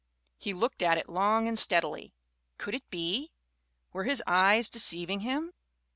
He 0.39 0.51
looked 0.51 0.81
at 0.81 0.97
it 0.97 1.07
long 1.09 1.47
and 1.47 1.59
steadily. 1.59 2.11
Could 2.57 2.73
it 2.73 2.89
be? 2.89 3.29
Were 3.93 4.05
his 4.05 4.23
eyes 4.25 4.67
deceiving 4.67 5.19
him? 5.19 5.53